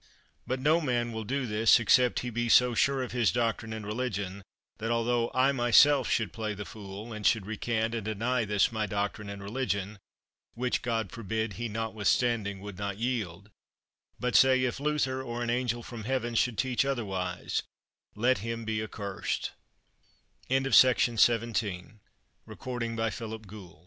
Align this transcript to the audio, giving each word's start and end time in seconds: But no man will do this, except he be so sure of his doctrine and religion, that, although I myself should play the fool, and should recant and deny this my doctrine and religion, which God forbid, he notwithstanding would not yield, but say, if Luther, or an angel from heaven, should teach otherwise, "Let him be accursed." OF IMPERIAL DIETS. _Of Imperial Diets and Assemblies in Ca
But 0.47 0.59
no 0.59 0.81
man 0.81 1.11
will 1.11 1.23
do 1.23 1.45
this, 1.45 1.79
except 1.79 2.21
he 2.21 2.31
be 2.31 2.49
so 2.49 2.73
sure 2.73 3.03
of 3.03 3.11
his 3.11 3.31
doctrine 3.31 3.71
and 3.71 3.85
religion, 3.85 4.41
that, 4.79 4.89
although 4.89 5.29
I 5.35 5.51
myself 5.51 6.09
should 6.09 6.33
play 6.33 6.55
the 6.55 6.65
fool, 6.65 7.13
and 7.13 7.23
should 7.23 7.45
recant 7.45 7.93
and 7.93 8.03
deny 8.03 8.43
this 8.43 8.71
my 8.71 8.87
doctrine 8.87 9.29
and 9.29 9.43
religion, 9.43 9.99
which 10.55 10.81
God 10.81 11.11
forbid, 11.11 11.53
he 11.53 11.69
notwithstanding 11.69 12.61
would 12.61 12.79
not 12.79 12.97
yield, 12.97 13.51
but 14.19 14.35
say, 14.35 14.63
if 14.63 14.79
Luther, 14.79 15.21
or 15.21 15.43
an 15.43 15.51
angel 15.51 15.83
from 15.83 16.05
heaven, 16.05 16.33
should 16.33 16.57
teach 16.57 16.83
otherwise, 16.83 17.61
"Let 18.15 18.39
him 18.39 18.65
be 18.65 18.81
accursed." 18.81 19.49
OF 19.49 19.51
IMPERIAL 20.49 20.63
DIETS. 20.63 20.75
_Of 20.77 20.83
Imperial 20.83 20.97
Diets 20.97 21.07
and 21.09 22.97
Assemblies 22.97 23.33
in 23.37 23.43
Ca 23.47 23.73